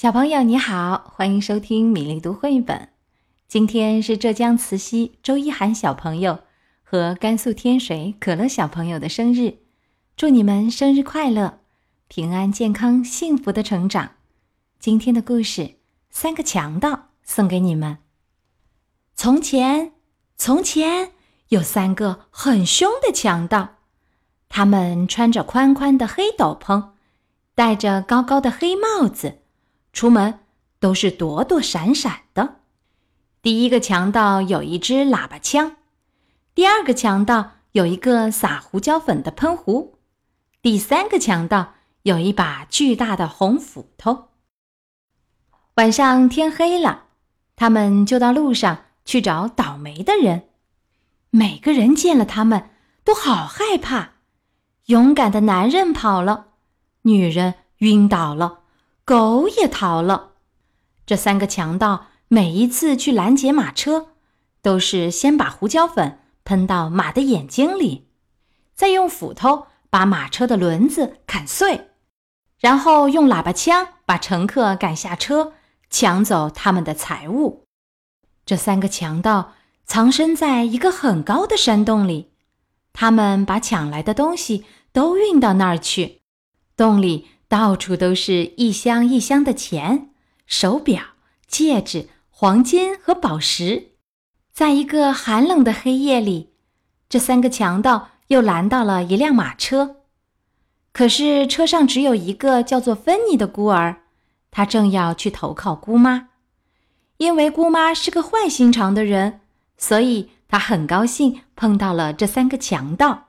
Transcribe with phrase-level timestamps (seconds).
[0.00, 2.90] 小朋友你好，欢迎收听米粒读绘本。
[3.48, 6.38] 今天是浙江慈溪周一涵小朋友
[6.84, 9.58] 和甘肃天水可乐小朋友的生日，
[10.16, 11.58] 祝你们生日快乐，
[12.06, 14.12] 平安健康幸福的成长。
[14.78, 15.62] 今天的故事
[16.10, 16.90] 《三个强盗》
[17.24, 17.98] 送给你们。
[19.16, 19.94] 从前，
[20.36, 21.10] 从前
[21.48, 23.70] 有三个很凶的强盗，
[24.48, 26.90] 他们穿着宽宽的黑斗篷，
[27.56, 29.40] 戴着高高的黑帽子。
[29.92, 30.40] 出门
[30.78, 32.56] 都是躲躲闪闪的。
[33.42, 35.76] 第一个强盗有一支喇叭枪，
[36.54, 39.98] 第二个强盗有一个撒胡椒粉的喷壶，
[40.60, 44.28] 第三个强盗有一把巨大的红斧头。
[45.74, 47.04] 晚上天黑了，
[47.54, 50.48] 他们就到路上去找倒霉的人。
[51.30, 52.70] 每个人见了他们
[53.04, 54.14] 都好害怕。
[54.86, 56.46] 勇敢的男人跑了，
[57.02, 58.57] 女人晕倒了。
[59.08, 60.32] 狗也逃了。
[61.06, 64.08] 这三个强盗每一次去拦截马车，
[64.60, 68.06] 都是先把胡椒粉喷到马的眼睛里，
[68.74, 71.88] 再用斧头把马车的轮子砍碎，
[72.58, 75.54] 然后用喇叭枪把乘客赶下车，
[75.88, 77.64] 抢走他们的财物。
[78.44, 79.54] 这三个强盗
[79.86, 82.32] 藏身在一个很高的山洞里，
[82.92, 86.20] 他们把抢来的东西都运到那儿去，
[86.76, 87.28] 洞里。
[87.48, 90.10] 到处都是一箱一箱的钱、
[90.46, 91.02] 手表、
[91.46, 93.92] 戒指、黄金和宝石。
[94.52, 96.50] 在一个寒冷的黑夜里，
[97.08, 99.96] 这三个强盗又拦到了一辆马车。
[100.92, 104.02] 可是车上只有一个叫做芬妮的孤儿，
[104.50, 106.28] 他正要去投靠姑妈。
[107.16, 109.40] 因为姑妈是个坏心肠的人，
[109.76, 113.28] 所以他很高兴碰到了这三个强盗。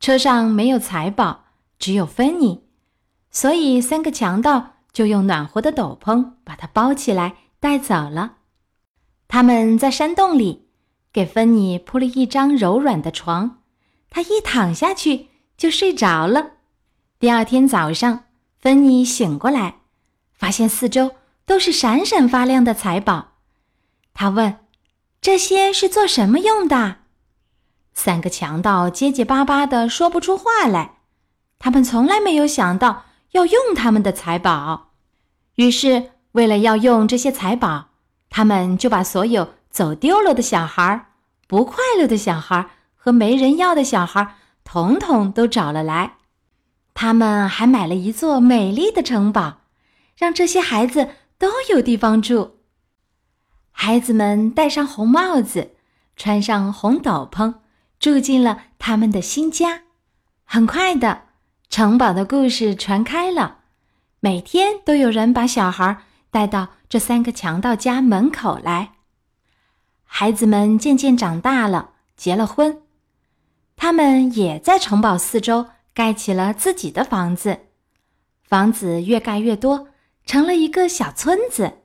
[0.00, 1.44] 车上没有财宝，
[1.78, 2.65] 只有芬妮。
[3.36, 8.36] 所以，三个强盗就用暖和的斗篷把他包起来带走了。
[9.28, 10.68] 他们在山洞里
[11.12, 13.58] 给芬妮铺了一张柔软的床，
[14.08, 16.52] 她一躺下去就睡着了。
[17.18, 18.24] 第二天早上，
[18.58, 19.80] 芬妮醒过来，
[20.32, 23.32] 发现四周都是闪闪发亮的财宝。
[24.14, 24.60] 她问
[25.20, 27.00] ：“这些是做什么用的？”
[27.92, 31.00] 三个强盗结结巴巴的说不出话来。
[31.58, 33.02] 他们从来没有想到。
[33.36, 34.92] 要用他们的财宝，
[35.56, 37.90] 于是为了要用这些财宝，
[38.30, 41.10] 他们就把所有走丢了的小孩、
[41.46, 46.14] 不快乐的小孩和没人要的小孩，统统都找了来。
[46.94, 49.58] 他们还买了一座美丽的城堡，
[50.16, 52.60] 让这些孩子都有地方住。
[53.70, 55.72] 孩子们戴上红帽子，
[56.16, 57.56] 穿上红斗篷，
[58.00, 59.82] 住进了他们的新家。
[60.46, 61.25] 很快的。
[61.76, 63.58] 城堡的故事传开了，
[64.20, 65.98] 每天都有人把小孩
[66.30, 68.92] 带到这三个强盗家门口来。
[70.02, 72.80] 孩子们渐渐长大了，结了婚，
[73.76, 77.58] 他们也在城堡四周盖起了自己的房子。
[78.42, 79.88] 房子越盖越多，
[80.24, 81.80] 成了一个小村子。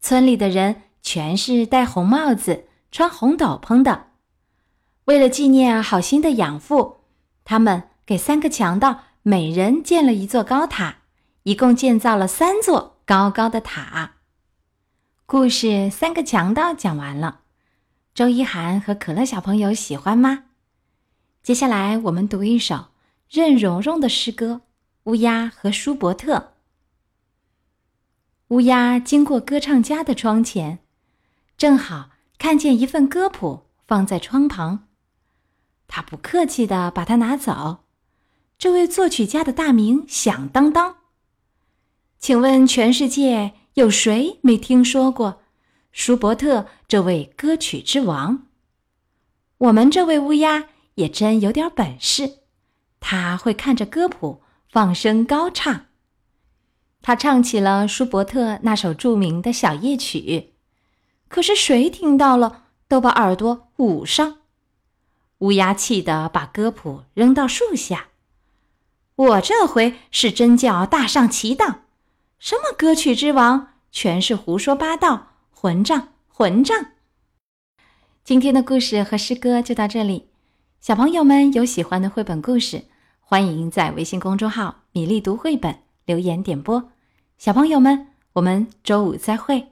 [0.00, 4.06] 村里的人全是戴红帽子、穿红斗篷的。
[5.04, 7.02] 为了纪念好心的养父，
[7.44, 7.84] 他们。
[8.04, 10.96] 给三个强盗每人建了一座高塔，
[11.44, 14.16] 一共建造了三座高高的塔。
[15.26, 17.42] 故事《三个强盗》讲完了，
[18.14, 20.46] 周一涵和可乐小朋友喜欢吗？
[21.40, 22.86] 接下来我们读一首
[23.30, 24.54] 任溶溶的诗歌
[25.04, 26.38] 《乌鸦和舒伯特》。
[28.48, 30.80] 乌鸦经过歌唱家的窗前，
[31.56, 34.88] 正好看见一份歌谱放在窗旁，
[35.86, 37.84] 他不客气的把它拿走。
[38.62, 40.98] 这位作曲家的大名响当当。
[42.20, 45.42] 请问全世界有谁没听说过
[45.90, 48.46] 舒伯特这位歌曲之王？
[49.58, 52.38] 我们这位乌鸦也真有点本事，
[53.00, 55.86] 他会看着歌谱放声高唱。
[57.00, 60.52] 他唱起了舒伯特那首著名的小夜曲，
[61.26, 64.36] 可是谁听到了都把耳朵捂上。
[65.38, 68.10] 乌鸦气得把歌谱扔到树下。
[69.22, 71.82] 我这回是真叫大上其当，
[72.40, 76.86] 什么歌曲之王，全是胡说八道，混账混账！
[78.24, 80.26] 今天的故事和诗歌就到这里，
[80.80, 82.86] 小朋友们有喜欢的绘本故事，
[83.20, 86.90] 欢迎在微信公众号“米粒读绘本”留言点播。
[87.38, 89.71] 小朋友们，我们周五再会。